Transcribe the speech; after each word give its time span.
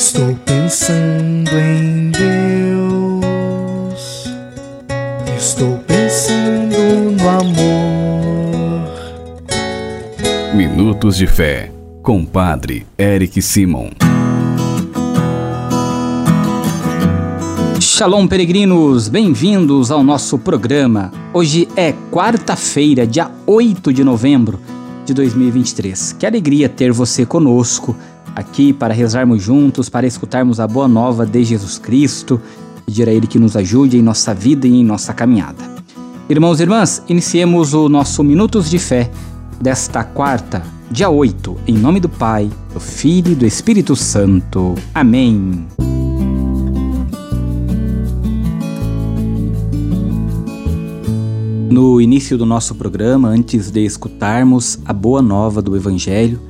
Estou 0.00 0.34
pensando 0.46 1.50
em 1.58 2.10
Deus. 2.10 2.24
Estou 5.36 5.76
pensando 5.86 6.74
no 7.20 7.28
amor. 7.28 8.88
Minutos 10.54 11.18
de 11.18 11.26
Fé, 11.26 11.70
com 12.02 12.24
Padre 12.24 12.86
Eric 12.98 13.42
Simon. 13.42 13.90
Shalom, 17.78 18.26
peregrinos! 18.26 19.06
Bem-vindos 19.06 19.90
ao 19.90 20.02
nosso 20.02 20.38
programa. 20.38 21.12
Hoje 21.34 21.68
é 21.76 21.92
quarta-feira, 22.10 23.06
dia 23.06 23.30
8 23.46 23.92
de 23.92 24.02
novembro 24.02 24.58
de 25.04 25.12
2023. 25.12 26.14
Que 26.14 26.24
alegria 26.24 26.70
ter 26.70 26.90
você 26.90 27.26
conosco 27.26 27.94
aqui 28.34 28.72
para 28.72 28.94
rezarmos 28.94 29.42
juntos, 29.42 29.88
para 29.88 30.06
escutarmos 30.06 30.60
a 30.60 30.66
boa 30.66 30.88
nova 30.88 31.26
de 31.26 31.44
Jesus 31.44 31.78
Cristo, 31.78 32.40
pedir 32.86 33.08
a 33.08 33.12
Ele 33.12 33.26
que 33.26 33.38
nos 33.38 33.56
ajude 33.56 33.98
em 33.98 34.02
nossa 34.02 34.34
vida 34.34 34.66
e 34.66 34.80
em 34.80 34.84
nossa 34.84 35.12
caminhada. 35.12 35.62
Irmãos 36.28 36.60
e 36.60 36.62
irmãs, 36.62 37.02
iniciemos 37.08 37.74
o 37.74 37.88
nosso 37.88 38.22
Minutos 38.22 38.70
de 38.70 38.78
Fé 38.78 39.10
desta 39.60 40.04
quarta, 40.04 40.62
dia 40.90 41.10
8, 41.10 41.56
em 41.66 41.76
nome 41.76 42.00
do 42.00 42.08
Pai, 42.08 42.50
do 42.72 42.80
Filho 42.80 43.32
e 43.32 43.34
do 43.34 43.44
Espírito 43.44 43.96
Santo. 43.96 44.74
Amém. 44.94 45.66
No 51.70 52.00
início 52.00 52.36
do 52.36 52.44
nosso 52.44 52.74
programa, 52.74 53.28
antes 53.28 53.70
de 53.70 53.84
escutarmos 53.84 54.78
a 54.84 54.92
boa 54.92 55.22
nova 55.22 55.62
do 55.62 55.76
Evangelho, 55.76 56.49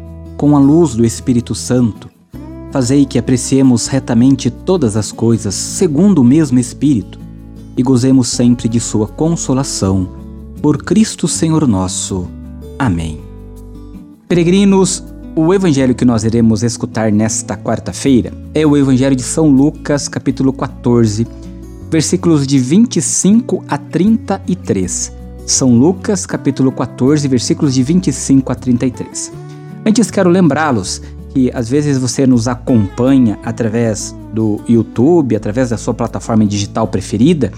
com 0.41 0.55
a 0.55 0.59
luz 0.59 0.95
do 0.95 1.05
Espírito 1.05 1.53
Santo, 1.53 2.09
fazei 2.71 3.05
que 3.05 3.19
apreciemos 3.19 3.85
retamente 3.85 4.49
todas 4.49 4.97
as 4.97 5.11
coisas 5.11 5.53
segundo 5.53 6.21
o 6.21 6.23
mesmo 6.23 6.57
Espírito 6.57 7.19
e 7.77 7.83
gozemos 7.83 8.29
sempre 8.29 8.67
de 8.67 8.79
Sua 8.79 9.07
consolação. 9.07 10.09
Por 10.59 10.79
Cristo 10.83 11.27
Senhor 11.27 11.67
nosso. 11.67 12.27
Amém. 12.79 13.21
Peregrinos, 14.27 15.03
o 15.35 15.53
evangelho 15.53 15.93
que 15.93 16.03
nós 16.03 16.23
iremos 16.23 16.63
escutar 16.63 17.11
nesta 17.11 17.55
quarta-feira 17.55 18.33
é 18.55 18.65
o 18.65 18.75
Evangelho 18.75 19.15
de 19.15 19.21
São 19.21 19.47
Lucas, 19.47 20.07
capítulo 20.07 20.51
14, 20.51 21.27
versículos 21.91 22.47
de 22.47 22.57
25 22.57 23.63
a 23.67 23.77
33. 23.77 25.13
São 25.45 25.77
Lucas, 25.77 26.25
capítulo 26.25 26.71
14, 26.71 27.27
versículos 27.27 27.75
de 27.75 27.83
25 27.83 28.51
a 28.51 28.55
33. 28.55 29.50
Antes 29.85 30.11
quero 30.11 30.29
lembrá-los 30.29 31.01
que 31.29 31.49
às 31.53 31.69
vezes 31.69 31.97
você 31.97 32.27
nos 32.27 32.47
acompanha 32.47 33.39
através 33.43 34.15
do 34.33 34.59
YouTube, 34.67 35.35
através 35.35 35.69
da 35.69 35.77
sua 35.77 35.93
plataforma 35.93 36.45
digital 36.45 36.87
preferida, 36.87 37.51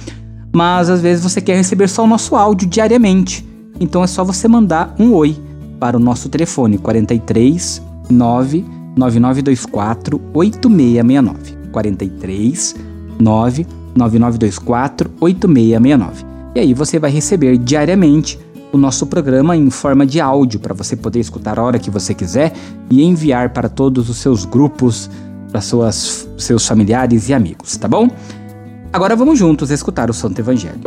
mas 0.53 0.89
às 0.89 1.01
vezes 1.01 1.23
você 1.23 1.41
quer 1.41 1.55
receber 1.55 1.89
só 1.89 2.03
o 2.03 2.07
nosso 2.07 2.35
áudio 2.35 2.67
diariamente. 2.67 3.47
Então 3.79 4.03
é 4.03 4.07
só 4.07 4.23
você 4.23 4.47
mandar 4.47 4.95
um 4.99 5.13
oi 5.13 5.35
para 5.79 5.97
o 5.97 5.99
nosso 5.99 6.29
telefone 6.29 6.77
43 6.77 7.81
99924 8.09 10.21
8669. 10.33 11.57
43 11.71 12.75
99924 13.19 15.11
8669. 15.19 16.25
E 16.55 16.59
aí 16.59 16.73
você 16.73 16.99
vai 16.99 17.09
receber 17.09 17.57
diariamente 17.57 18.39
o 18.73 18.77
nosso 18.77 19.05
programa 19.05 19.55
em 19.55 19.69
forma 19.69 20.03
de 20.03 20.19
áudio 20.19 20.59
para 20.59 20.73
você 20.73 20.95
poder 20.95 21.19
escutar 21.19 21.59
a 21.59 21.63
hora 21.63 21.77
que 21.77 21.91
você 21.91 22.13
quiser 22.13 22.51
e 22.89 23.03
enviar 23.03 23.51
para 23.53 23.69
todos 23.69 24.09
os 24.09 24.17
seus 24.17 24.45
grupos, 24.45 25.09
para 25.51 25.61
suas, 25.61 26.27
seus 26.39 26.67
familiares 26.67 27.29
e 27.29 27.33
amigos, 27.33 27.77
tá 27.77 27.87
bom? 27.87 28.09
Agora 28.91 29.15
vamos 29.15 29.37
juntos 29.37 29.69
escutar 29.69 30.09
o 30.09 30.13
Santo 30.13 30.39
Evangelho. 30.39 30.81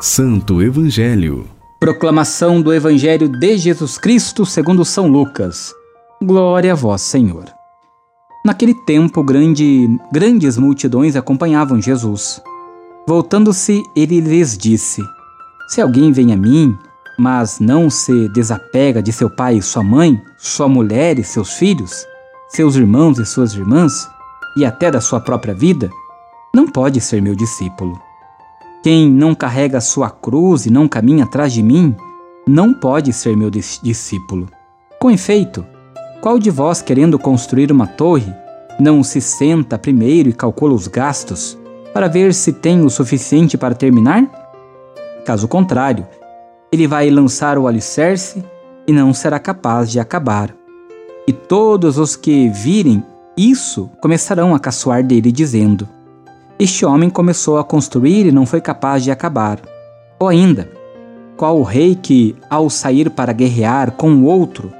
Santo 0.00 0.62
Evangelho. 0.62 1.44
Proclamação 1.80 2.62
do 2.62 2.72
Evangelho 2.72 3.28
de 3.28 3.58
Jesus 3.58 3.98
Cristo 3.98 4.46
segundo 4.46 4.84
São 4.84 5.08
Lucas. 5.08 5.74
Glória 6.22 6.72
a 6.72 6.76
vós, 6.76 7.02
Senhor. 7.02 7.46
Naquele 8.44 8.74
tempo, 8.84 9.22
grande, 9.24 9.88
grandes 10.12 10.56
multidões 10.56 11.16
acompanhavam 11.16 11.80
Jesus. 11.80 12.40
Voltando-se, 13.06 13.82
ele 13.96 14.20
lhes 14.20 14.56
disse: 14.56 15.02
Se 15.68 15.80
alguém 15.80 16.12
vem 16.12 16.32
a 16.32 16.36
mim, 16.36 16.76
mas 17.18 17.58
não 17.58 17.90
se 17.90 18.28
desapega 18.28 19.02
de 19.02 19.12
seu 19.12 19.28
pai 19.28 19.56
e 19.56 19.62
sua 19.62 19.82
mãe, 19.82 20.20
sua 20.38 20.68
mulher 20.68 21.18
e 21.18 21.24
seus 21.24 21.54
filhos, 21.54 22.06
seus 22.48 22.76
irmãos 22.76 23.18
e 23.18 23.26
suas 23.26 23.54
irmãs, 23.54 24.08
e 24.56 24.64
até 24.64 24.90
da 24.90 25.00
sua 25.00 25.20
própria 25.20 25.54
vida, 25.54 25.90
não 26.54 26.68
pode 26.68 27.00
ser 27.00 27.20
meu 27.20 27.34
discípulo. 27.34 28.00
Quem 28.84 29.10
não 29.10 29.34
carrega 29.34 29.80
sua 29.80 30.10
cruz 30.10 30.66
e 30.66 30.70
não 30.70 30.86
caminha 30.86 31.24
atrás 31.24 31.52
de 31.52 31.62
mim, 31.62 31.94
não 32.46 32.72
pode 32.72 33.12
ser 33.12 33.36
meu 33.36 33.50
discípulo. 33.50 34.48
Com 35.00 35.10
efeito, 35.10 35.64
qual 36.20 36.38
de 36.38 36.50
vós, 36.50 36.80
querendo 36.82 37.18
construir 37.18 37.72
uma 37.72 37.86
torre, 37.86 38.32
não 38.78 39.02
se 39.02 39.20
senta 39.20 39.76
primeiro 39.76 40.28
e 40.28 40.32
calcula 40.32 40.74
os 40.74 40.86
gastos 40.86 41.58
para 41.92 42.08
ver 42.08 42.32
se 42.32 42.52
tem 42.52 42.84
o 42.84 42.90
suficiente 42.90 43.58
para 43.58 43.74
terminar? 43.74 44.30
Caso 45.24 45.46
contrário, 45.46 46.06
ele 46.70 46.86
vai 46.86 47.10
lançar 47.10 47.58
o 47.58 47.66
alicerce 47.66 48.42
e 48.86 48.92
não 48.92 49.12
será 49.12 49.38
capaz 49.38 49.90
de 49.90 50.00
acabar. 50.00 50.54
E 51.26 51.32
todos 51.32 51.98
os 51.98 52.16
que 52.16 52.48
virem 52.48 53.04
isso 53.36 53.90
começarão 54.00 54.54
a 54.54 54.58
caçoar 54.58 55.04
dele, 55.04 55.30
dizendo: 55.30 55.88
Este 56.58 56.84
homem 56.84 57.08
começou 57.08 57.58
a 57.58 57.64
construir 57.64 58.26
e 58.26 58.32
não 58.32 58.44
foi 58.44 58.60
capaz 58.60 59.04
de 59.04 59.10
acabar. 59.10 59.60
Ou 60.18 60.28
ainda, 60.28 60.68
qual 61.36 61.58
o 61.58 61.62
rei 61.62 61.94
que, 61.94 62.34
ao 62.50 62.68
sair 62.68 63.10
para 63.10 63.32
guerrear 63.32 63.92
com 63.92 64.12
o 64.14 64.24
outro, 64.24 64.72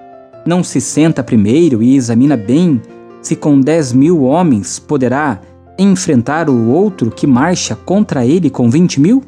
não 0.44 0.64
se 0.64 0.80
senta 0.80 1.22
primeiro 1.22 1.82
e 1.82 1.94
examina 1.94 2.36
bem 2.36 2.80
se 3.20 3.36
com 3.36 3.60
dez 3.60 3.92
mil 3.92 4.24
homens 4.24 4.80
poderá 4.80 5.40
enfrentar 5.78 6.48
o 6.48 6.68
outro 6.68 7.10
que 7.10 7.26
marcha 7.26 7.74
contra 7.74 8.24
ele 8.24 8.50
com 8.50 8.70
vinte 8.70 9.00
mil? 9.00 9.22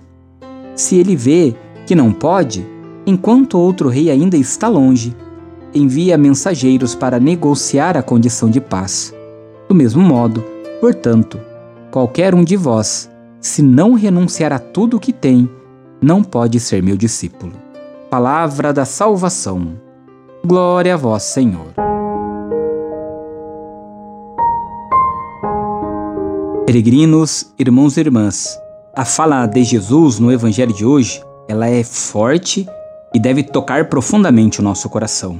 Se 0.74 0.96
ele 0.96 1.16
vê 1.16 1.54
que 1.86 1.94
não 1.94 2.12
pode, 2.12 2.66
enquanto 3.06 3.58
outro 3.58 3.88
rei 3.88 4.10
ainda 4.10 4.36
está 4.36 4.68
longe, 4.68 5.14
envia 5.74 6.16
mensageiros 6.16 6.94
para 6.94 7.18
negociar 7.18 7.96
a 7.96 8.02
condição 8.02 8.48
de 8.48 8.60
paz. 8.60 9.14
Do 9.68 9.74
mesmo 9.74 10.02
modo, 10.02 10.44
portanto, 10.80 11.40
qualquer 11.90 12.34
um 12.34 12.44
de 12.44 12.56
vós, 12.56 13.10
se 13.40 13.62
não 13.62 13.94
renunciar 13.94 14.52
a 14.52 14.58
tudo 14.58 14.96
o 14.96 15.00
que 15.00 15.12
tem, 15.12 15.48
não 16.00 16.22
pode 16.22 16.60
ser 16.60 16.82
meu 16.82 16.96
discípulo. 16.96 17.52
Palavra 18.10 18.72
da 18.72 18.84
salvação. 18.84 19.74
Glória 20.44 20.94
a 20.94 20.96
vós, 20.96 21.22
Senhor. 21.22 21.93
Peregrinos, 26.74 27.54
irmãos 27.56 27.96
e 27.96 28.00
irmãs, 28.00 28.58
a 28.96 29.04
fala 29.04 29.46
de 29.46 29.62
Jesus 29.62 30.18
no 30.18 30.32
evangelho 30.32 30.74
de 30.74 30.84
hoje, 30.84 31.22
ela 31.46 31.68
é 31.68 31.84
forte 31.84 32.66
e 33.14 33.20
deve 33.20 33.44
tocar 33.44 33.88
profundamente 33.88 34.58
o 34.58 34.62
nosso 34.64 34.88
coração. 34.88 35.38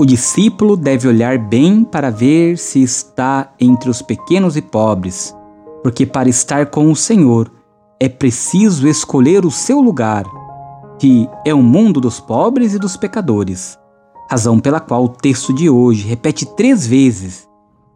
O 0.00 0.06
discípulo 0.06 0.74
deve 0.74 1.06
olhar 1.06 1.36
bem 1.36 1.84
para 1.84 2.08
ver 2.08 2.56
se 2.56 2.82
está 2.82 3.52
entre 3.60 3.90
os 3.90 4.00
pequenos 4.00 4.56
e 4.56 4.62
pobres, 4.62 5.36
porque 5.82 6.06
para 6.06 6.30
estar 6.30 6.70
com 6.70 6.90
o 6.90 6.96
Senhor 6.96 7.52
é 8.00 8.08
preciso 8.08 8.88
escolher 8.88 9.44
o 9.44 9.50
seu 9.50 9.82
lugar, 9.82 10.24
que 10.98 11.28
é 11.44 11.52
o 11.52 11.62
mundo 11.62 12.00
dos 12.00 12.20
pobres 12.20 12.72
e 12.72 12.78
dos 12.78 12.96
pecadores 12.96 13.78
razão 14.30 14.58
pela 14.58 14.80
qual 14.80 15.04
o 15.04 15.08
texto 15.10 15.52
de 15.52 15.68
hoje 15.68 16.08
repete 16.08 16.46
três 16.56 16.86
vezes 16.86 17.46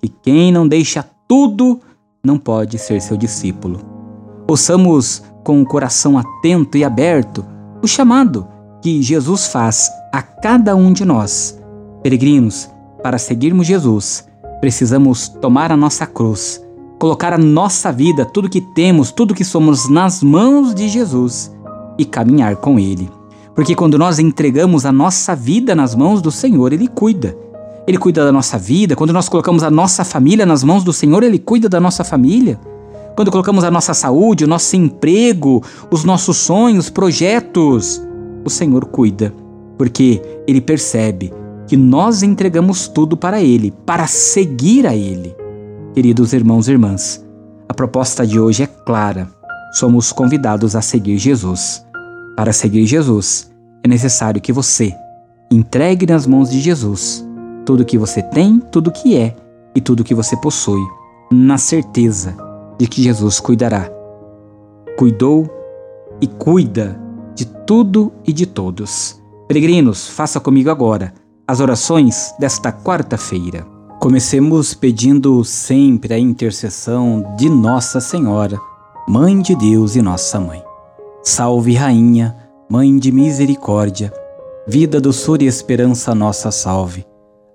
que 0.03 0.11
quem 0.11 0.53
não 0.53 0.69
deixa 0.69 1.03
tudo 1.27 1.81
não 2.29 2.39
pode 2.39 2.79
ser 2.79 3.01
seu 3.01 3.17
discípulo. 3.17 3.81
Ouçamos 4.47 5.23
com 5.43 5.63
o 5.63 5.65
coração 5.65 6.19
atento 6.19 6.77
e 6.77 6.85
aberto 6.85 7.43
o 7.83 7.89
chamado 7.89 8.47
que 8.83 9.03
Jesus 9.03 9.47
faz 9.47 9.91
a 10.13 10.21
cada 10.21 10.77
um 10.77 10.93
de 10.93 11.07
nós. 11.07 11.59
Peregrinos, 12.03 12.69
para 13.03 13.17
seguirmos 13.17 13.67
Jesus, 13.67 14.29
precisamos 14.61 15.29
tomar 15.29 15.73
a 15.73 15.77
nossa 15.77 16.07
cruz, 16.07 16.63
colocar 16.99 17.33
a 17.33 17.39
nossa 17.39 17.91
vida, 17.91 18.27
tudo 18.27 18.51
que 18.51 18.61
temos, 18.61 19.11
tudo 19.11 19.35
que 19.35 19.45
somos 19.45 19.89
nas 19.89 20.23
mãos 20.23 20.75
de 20.75 20.87
Jesus 20.87 21.51
e 21.99 22.05
caminhar 22.05 22.57
com 22.57 22.79
Ele. 22.79 23.11
Porque 23.55 23.75
quando 23.75 23.99
nós 23.99 24.19
entregamos 24.19 24.85
a 24.85 24.93
nossa 24.93 25.35
vida 25.35 25.75
nas 25.75 25.95
mãos 25.95 26.21
do 26.21 26.31
Senhor, 26.31 26.75
Ele 26.75 26.89
cuida. 26.89 27.35
Ele 27.89 27.97
cuida 27.97 28.23
da 28.23 28.31
nossa 28.31 28.59
vida. 28.59 28.95
Quando 28.95 29.15
nós 29.15 29.31
colocamos 29.31 29.63
a 29.63 29.71
nossa 29.71 30.05
família 30.05 30.45
nas 30.45 30.63
mãos 30.63 30.85
do 30.85 30.93
Senhor, 30.93 31.23
Ele 31.23 31.39
cuida 31.39 31.71
da 31.71 31.81
nossa 31.81 32.05
família. 32.05 32.61
Quando 33.17 33.31
colocamos 33.31 33.65
a 33.65 33.71
nossa 33.71 33.95
saúde, 33.95 34.45
o 34.45 34.47
nosso 34.47 34.77
emprego, 34.77 35.65
os 35.91 36.05
nossos 36.05 36.37
sonhos, 36.37 36.91
projetos, 36.91 37.99
o 38.45 38.51
Senhor 38.51 38.85
cuida. 38.85 39.33
Porque 39.79 40.21
Ele 40.47 40.61
percebe 40.61 41.33
que 41.67 41.79
nós 41.79 42.23
entregamos 42.23 42.89
tudo 42.89 43.17
para 43.17 43.41
Ele, 43.41 43.73
para 43.87 44.07
seguir 44.07 44.87
a 44.87 44.95
Ele. 44.95 45.35
Queridos 45.95 46.35
irmãos 46.35 46.69
e 46.69 46.73
irmãs, 46.73 47.25
a 47.71 47.73
proposta 47.73 48.27
de 48.27 48.39
hoje 48.39 48.65
é 48.65 48.67
clara. 48.67 49.31
Somos 49.73 50.13
convidados 50.13 50.77
a 50.77 50.83
seguir 50.83 51.17
Jesus. 51.17 51.87
Para 52.37 52.53
seguir 52.53 52.85
Jesus, 52.85 53.51
é 53.83 53.89
necessário 53.89 54.43
que 54.43 54.53
você 54.53 54.95
entregue 55.51 56.07
nas 56.07 56.27
mãos 56.27 56.51
de 56.51 56.61
Jesus 56.61 57.27
tudo 57.69 57.85
que 57.85 57.99
você 57.99 58.23
tem, 58.23 58.59
tudo 58.73 58.91
que 58.91 59.15
é 59.15 59.37
e 59.75 59.81
tudo 59.83 60.03
que 60.03 60.15
você 60.15 60.35
possui, 60.39 60.81
na 61.31 61.59
certeza 61.59 62.35
de 62.79 62.87
que 62.87 63.03
Jesus 63.03 63.41
cuidará. 63.41 63.91
Cuidou 64.97 65.47
e 66.19 66.27
cuida 66.27 66.99
de 67.35 67.45
tudo 67.45 68.11
e 68.27 68.33
de 68.33 68.47
todos. 68.47 69.23
Peregrinos, 69.47 70.09
faça 70.09 70.41
comigo 70.41 70.71
agora 70.71 71.13
as 71.47 71.61
orações 71.61 72.35
desta 72.41 72.73
quarta-feira. 72.73 73.67
Comecemos 74.01 74.73
pedindo 74.73 75.45
sempre 75.45 76.15
a 76.15 76.19
intercessão 76.19 77.35
de 77.37 77.51
Nossa 77.51 78.01
Senhora, 78.01 78.59
Mãe 79.07 79.43
de 79.43 79.55
Deus 79.55 79.95
e 79.95 80.01
Nossa 80.01 80.41
Mãe. 80.41 80.65
Salve, 81.23 81.75
Rainha, 81.75 82.35
Mãe 82.71 82.97
de 82.97 83.13
misericórdia, 83.13 84.11
vida, 84.67 84.99
doçura 84.99 85.45
e 85.45 85.47
esperança, 85.47 86.15
nossa 86.15 86.51
salve. 86.51 87.08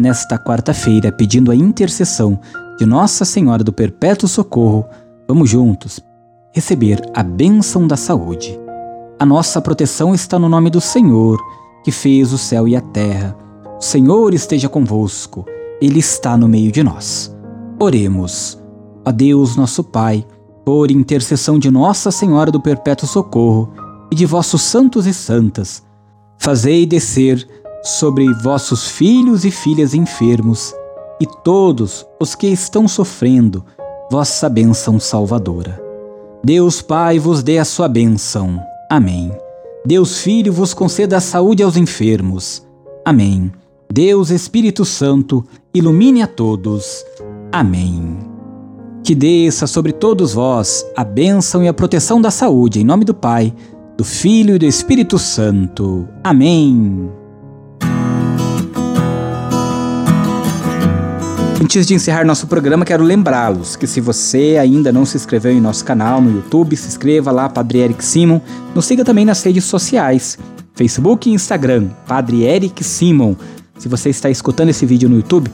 nesta 0.00 0.38
quarta-feira, 0.38 1.12
pedindo 1.12 1.50
a 1.50 1.54
intercessão 1.54 2.40
de 2.78 2.86
Nossa 2.86 3.24
Senhora 3.26 3.62
do 3.62 3.72
Perpétuo 3.72 4.26
Socorro, 4.26 4.86
vamos 5.28 5.50
juntos 5.50 6.00
receber 6.52 7.00
a 7.14 7.22
bênção 7.22 7.86
da 7.86 7.96
saúde. 7.96 8.58
A 9.18 9.26
nossa 9.26 9.60
proteção 9.60 10.14
está 10.14 10.38
no 10.38 10.48
nome 10.48 10.70
do 10.70 10.80
Senhor, 10.80 11.38
que 11.84 11.92
fez 11.92 12.32
o 12.32 12.38
céu 12.38 12.66
e 12.66 12.74
a 12.74 12.80
terra. 12.80 13.36
O 13.78 13.82
Senhor 13.82 14.32
esteja 14.32 14.68
convosco, 14.68 15.44
Ele 15.80 15.98
está 15.98 16.36
no 16.36 16.48
meio 16.48 16.72
de 16.72 16.82
nós. 16.82 17.32
Oremos. 17.78 18.58
A 19.04 19.10
Deus, 19.10 19.54
nosso 19.54 19.84
Pai, 19.84 20.26
por 20.64 20.90
intercessão 20.90 21.58
de 21.58 21.70
Nossa 21.70 22.10
Senhora 22.10 22.50
do 22.50 22.60
Perpétuo 22.60 23.06
Socorro 23.06 23.72
e 24.10 24.14
de 24.14 24.26
vossos 24.26 24.62
santos 24.62 25.06
e 25.06 25.14
santas, 25.14 25.82
fazei 26.38 26.84
descer 26.86 27.46
sobre 27.82 28.32
vossos 28.42 28.88
filhos 28.88 29.44
e 29.44 29.50
filhas 29.50 29.94
enfermos 29.94 30.74
e 31.20 31.26
todos 31.26 32.06
os 32.20 32.34
que 32.34 32.46
estão 32.46 32.88
sofrendo 32.88 33.64
vossa 34.10 34.48
bênção 34.48 34.98
salvadora. 34.98 35.80
Deus 36.42 36.80
Pai 36.80 37.18
vos 37.18 37.42
dê 37.42 37.58
a 37.58 37.64
sua 37.64 37.88
bênção. 37.88 38.60
Amém. 38.90 39.30
Deus 39.84 40.18
Filho 40.18 40.52
vos 40.52 40.74
conceda 40.74 41.18
a 41.18 41.20
saúde 41.20 41.62
aos 41.62 41.76
enfermos. 41.76 42.66
Amém. 43.04 43.52
Deus 43.92 44.30
Espírito 44.30 44.84
Santo 44.84 45.44
ilumine 45.74 46.22
a 46.22 46.26
todos. 46.26 47.04
Amém. 47.52 48.18
Que 49.02 49.14
desça 49.14 49.66
sobre 49.66 49.92
todos 49.92 50.34
vós 50.34 50.84
a 50.96 51.04
bênção 51.04 51.62
e 51.62 51.68
a 51.68 51.74
proteção 51.74 52.20
da 52.20 52.30
saúde, 52.30 52.80
em 52.80 52.84
nome 52.84 53.04
do 53.04 53.14
Pai, 53.14 53.54
do 53.96 54.04
Filho 54.04 54.54
e 54.54 54.58
do 54.58 54.66
Espírito 54.66 55.18
Santo. 55.18 56.08
Amém. 56.22 57.19
Antes 61.62 61.86
de 61.86 61.94
encerrar 61.94 62.24
nosso 62.24 62.46
programa, 62.46 62.86
quero 62.86 63.04
lembrá-los 63.04 63.76
que 63.76 63.86
se 63.86 64.00
você 64.00 64.56
ainda 64.58 64.90
não 64.90 65.04
se 65.04 65.16
inscreveu 65.16 65.52
em 65.52 65.60
nosso 65.60 65.84
canal 65.84 66.20
no 66.20 66.30
YouTube, 66.30 66.74
se 66.74 66.88
inscreva 66.88 67.30
lá, 67.30 67.50
Padre 67.50 67.80
Eric 67.80 68.02
Simon. 68.02 68.40
Nos 68.74 68.86
siga 68.86 69.04
também 69.04 69.26
nas 69.26 69.42
redes 69.42 69.64
sociais, 69.64 70.38
Facebook 70.74 71.28
e 71.28 71.34
Instagram, 71.34 71.88
Padre 72.06 72.44
Eric 72.44 72.82
Simon. 72.82 73.36
Se 73.78 73.88
você 73.88 74.08
está 74.08 74.30
escutando 74.30 74.70
esse 74.70 74.86
vídeo 74.86 75.08
no 75.08 75.16
YouTube, 75.16 75.50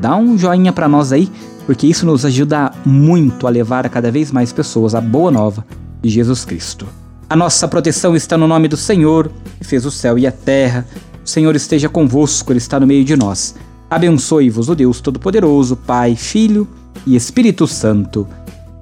dá 0.00 0.14
um 0.14 0.38
joinha 0.38 0.72
para 0.72 0.88
nós 0.88 1.12
aí 1.12 1.28
porque 1.70 1.86
isso 1.86 2.04
nos 2.04 2.24
ajuda 2.24 2.72
muito 2.84 3.46
a 3.46 3.50
levar 3.50 3.86
a 3.86 3.88
cada 3.88 4.10
vez 4.10 4.32
mais 4.32 4.52
pessoas 4.52 4.92
a 4.94 5.00
boa 5.00 5.30
nova 5.30 5.64
de 6.02 6.08
Jesus 6.08 6.44
Cristo. 6.44 6.84
A 7.28 7.36
nossa 7.36 7.68
proteção 7.68 8.16
está 8.16 8.36
no 8.36 8.48
nome 8.48 8.66
do 8.66 8.76
Senhor, 8.76 9.30
que 9.58 9.64
fez 9.64 9.86
o 9.86 9.90
céu 9.90 10.18
e 10.18 10.26
a 10.26 10.32
terra. 10.32 10.84
O 11.24 11.28
Senhor 11.28 11.54
esteja 11.54 11.88
convosco, 11.88 12.50
Ele 12.50 12.58
está 12.58 12.80
no 12.80 12.88
meio 12.88 13.04
de 13.04 13.16
nós. 13.16 13.54
Abençoe-vos 13.90 14.68
o 14.68 14.74
Deus 14.76 15.00
Todo-Poderoso, 15.00 15.74
Pai, 15.74 16.14
Filho 16.14 16.68
e 17.04 17.16
Espírito 17.16 17.66
Santo. 17.66 18.26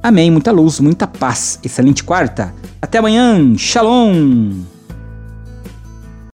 Amém. 0.03 0.31
Muita 0.31 0.53
luz, 0.53 0.81
muita 0.81 1.07
paz. 1.07 1.59
Excelente 1.65 2.05
quarta. 2.05 2.55
Até 2.81 2.99
amanhã. 2.99 3.57
Shalom. 3.57 4.78